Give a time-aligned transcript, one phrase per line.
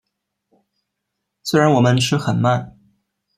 [1.43, 2.79] 虽然我们吃很慢